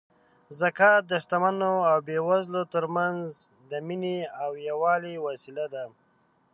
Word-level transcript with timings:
زکات 0.59 1.01
د 1.07 1.13
شتمنو 1.23 1.73
او 1.91 1.97
بېوزلو 2.07 2.61
ترمنځ 2.73 3.25
د 3.69 3.71
مینې 3.87 4.17
او 4.43 4.49
یووالي 4.67 5.15
وسیله 5.27 5.65
ده. 5.73 5.83